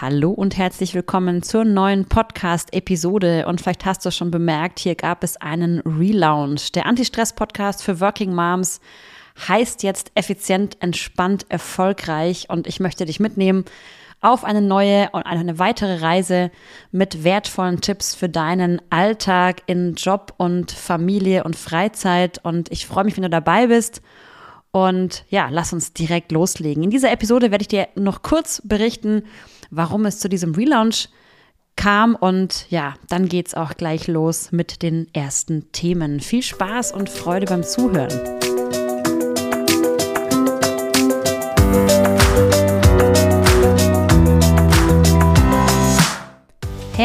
[0.00, 3.46] Hallo und herzlich willkommen zur neuen Podcast-Episode.
[3.48, 6.70] Und vielleicht hast du schon bemerkt, hier gab es einen Relaunch.
[6.70, 8.80] Der Anti-Stress-Podcast für Working Moms
[9.48, 12.46] heißt jetzt effizient, entspannt, erfolgreich.
[12.48, 13.64] Und ich möchte dich mitnehmen
[14.20, 16.52] auf eine neue und eine weitere Reise
[16.92, 22.38] mit wertvollen Tipps für deinen Alltag in Job und Familie und Freizeit.
[22.44, 24.00] Und ich freue mich, wenn du dabei bist.
[24.70, 26.82] Und ja, lass uns direkt loslegen.
[26.82, 29.22] In dieser Episode werde ich dir noch kurz berichten,
[29.70, 31.08] warum es zu diesem Relaunch
[31.76, 32.14] kam.
[32.14, 36.20] Und ja, dann geht's auch gleich los mit den ersten Themen.
[36.20, 38.47] Viel Spaß und Freude beim Zuhören.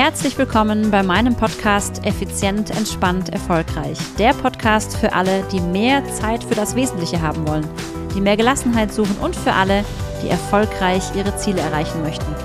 [0.04, 3.98] Herzlich willkommen bei meinem Podcast Effizient, entspannt, erfolgreich.
[4.20, 7.66] Der Podcast für alle, die mehr Zeit für das Wesentliche haben wollen,
[8.14, 9.86] die mehr Gelassenheit suchen und für alle,
[10.22, 12.36] die erfolgreich ihre Ziele erreichen möchten.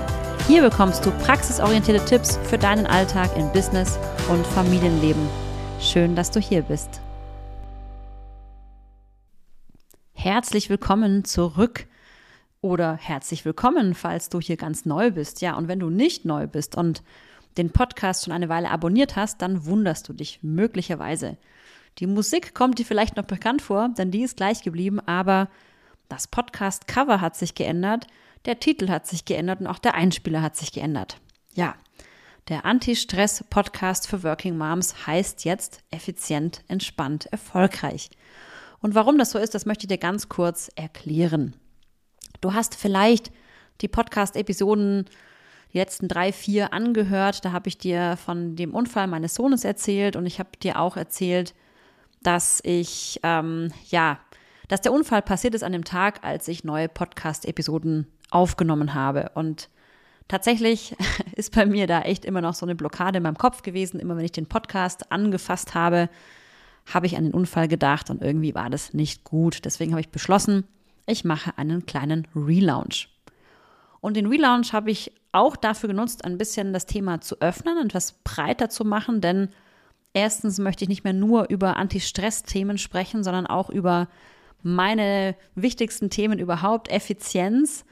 [0.47, 5.27] Hier bekommst du praxisorientierte Tipps für deinen Alltag in Business und Familienleben.
[5.81, 7.01] Schön, dass du hier bist.
[10.13, 11.87] Herzlich willkommen zurück
[12.61, 15.41] oder herzlich willkommen, falls du hier ganz neu bist.
[15.41, 17.03] Ja, und wenn du nicht neu bist und
[17.57, 21.37] den Podcast schon eine Weile abonniert hast, dann wunderst du dich möglicherweise.
[21.97, 25.49] Die Musik kommt dir vielleicht noch bekannt vor, denn die ist gleich geblieben, aber
[26.07, 28.07] das Podcast-Cover hat sich geändert,
[28.45, 31.17] der Titel hat sich geändert und auch der Einspieler hat sich geändert.
[31.53, 31.75] Ja,
[32.47, 38.09] der Anti-Stress-Podcast für Working Moms heißt jetzt effizient, entspannt, erfolgreich.
[38.79, 41.55] Und warum das so ist, das möchte ich dir ganz kurz erklären.
[42.41, 43.31] Du hast vielleicht
[43.81, 45.05] die Podcast-Episoden
[45.73, 47.45] die letzten drei, vier angehört.
[47.45, 50.97] Da habe ich dir von dem Unfall meines Sohnes erzählt und ich habe dir auch
[50.97, 51.53] erzählt,
[52.21, 54.19] dass ich, ähm, ja,
[54.67, 59.31] dass der Unfall passiert ist an dem Tag, als ich neue Podcast-Episoden aufgenommen habe.
[59.35, 59.69] Und
[60.27, 60.95] tatsächlich
[61.35, 63.99] ist bei mir da echt immer noch so eine Blockade in meinem Kopf gewesen.
[63.99, 66.09] Immer wenn ich den Podcast angefasst habe,
[66.93, 69.65] habe ich an den Unfall gedacht und irgendwie war das nicht gut.
[69.65, 70.65] Deswegen habe ich beschlossen,
[71.05, 73.09] ich mache einen kleinen Relaunch.
[74.01, 78.13] Und den Relaunch habe ich auch dafür genutzt, ein bisschen das Thema zu öffnen, etwas
[78.23, 79.49] breiter zu machen, denn
[80.13, 84.07] erstens möchte ich nicht mehr nur über Anti-Stress-Themen sprechen, sondern auch über
[84.61, 87.85] meine wichtigsten Themen überhaupt, Effizienz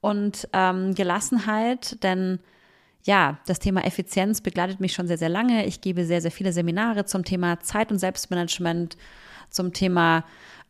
[0.00, 2.40] und ähm, Gelassenheit, denn
[3.04, 5.66] ja, das Thema Effizienz begleitet mich schon sehr, sehr lange.
[5.66, 8.96] Ich gebe sehr, sehr viele Seminare zum Thema Zeit- und Selbstmanagement,
[9.50, 10.24] zum Thema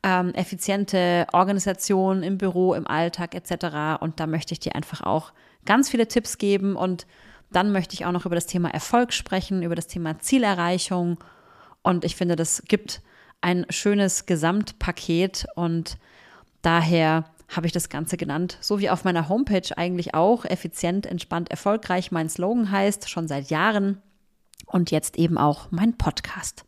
[0.05, 4.01] ähm, effiziente Organisation im Büro, im Alltag etc.
[4.01, 5.33] Und da möchte ich dir einfach auch
[5.65, 6.77] ganz viele Tipps geben.
[6.77, 7.07] Und
[7.51, 11.19] dann möchte ich auch noch über das Thema Erfolg sprechen, über das Thema Zielerreichung.
[11.83, 13.01] Und ich finde, das gibt
[13.41, 15.99] ein schönes Gesamtpaket und
[16.63, 21.51] daher habe ich das Ganze genannt, so wie auf meiner Homepage eigentlich auch, effizient, entspannt,
[21.51, 22.11] erfolgreich.
[22.11, 24.01] Mein Slogan heißt schon seit Jahren
[24.67, 26.65] und jetzt eben auch mein Podcast.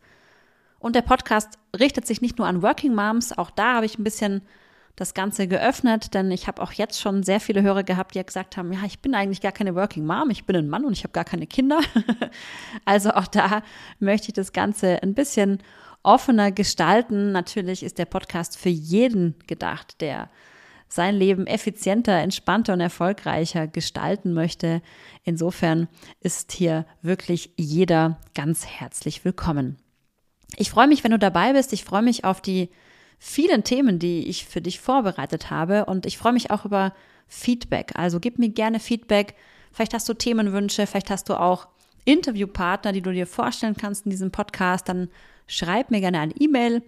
[0.79, 4.03] Und der Podcast richtet sich nicht nur an Working Moms, auch da habe ich ein
[4.03, 4.41] bisschen
[4.97, 8.57] das Ganze geöffnet, denn ich habe auch jetzt schon sehr viele Hörer gehabt, die gesagt
[8.57, 11.03] haben, ja, ich bin eigentlich gar keine Working Mom, ich bin ein Mann und ich
[11.03, 11.79] habe gar keine Kinder.
[12.85, 13.61] also auch da
[13.99, 15.59] möchte ich das Ganze ein bisschen
[16.01, 17.31] offener gestalten.
[17.31, 20.31] Natürlich ist der Podcast für jeden gedacht, der
[20.89, 24.81] sein Leben effizienter, entspannter und erfolgreicher gestalten möchte.
[25.23, 25.89] Insofern
[26.21, 29.77] ist hier wirklich jeder ganz herzlich willkommen.
[30.55, 31.73] Ich freue mich, wenn du dabei bist.
[31.73, 32.69] Ich freue mich auf die
[33.19, 35.85] vielen Themen, die ich für dich vorbereitet habe.
[35.85, 36.93] Und ich freue mich auch über
[37.27, 37.91] Feedback.
[37.95, 39.35] Also gib mir gerne Feedback.
[39.71, 41.67] Vielleicht hast du Themenwünsche, vielleicht hast du auch
[42.05, 44.87] Interviewpartner, die du dir vorstellen kannst in diesem Podcast.
[44.87, 45.09] Dann
[45.45, 46.81] schreib mir gerne eine E-Mail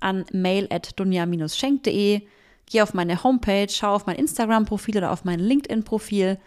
[0.00, 2.22] an mail.dunja-schenk.de.
[2.68, 6.38] Geh auf meine Homepage, schau auf mein Instagram-Profil oder auf mein LinkedIn-Profil.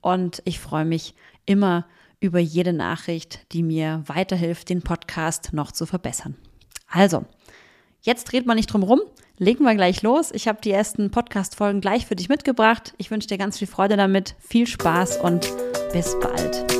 [0.00, 1.14] Und ich freue mich
[1.46, 1.86] immer
[2.20, 6.36] über jede Nachricht, die mir weiterhilft, den Podcast noch zu verbessern.
[6.88, 7.24] Also,
[8.02, 9.00] jetzt dreht man nicht drum rum.
[9.36, 10.30] Legen wir gleich los.
[10.32, 12.94] Ich habe die ersten Podcast-Folgen gleich für dich mitgebracht.
[12.98, 15.52] Ich wünsche dir ganz viel Freude damit, viel Spaß und
[15.92, 16.77] bis bald.